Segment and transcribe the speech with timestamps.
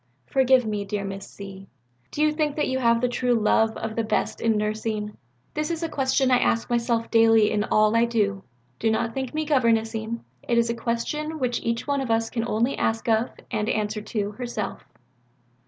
[0.25, 1.67] Forgive me, dear Miss Z.,
[2.09, 5.15] do you think that you have the true love of the best in nursing?
[5.53, 8.43] This is a question I ask myself daily in all I do.
[8.79, 10.25] Do not think me governess ing.
[10.41, 14.01] It is a question which each one of us can only ask of, and answer
[14.01, 14.81] to, herself."